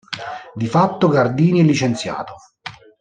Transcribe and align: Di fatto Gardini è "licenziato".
Di 0.55 0.65
fatto 0.65 1.09
Gardini 1.09 1.59
è 1.59 1.63
"licenziato". 1.63 2.37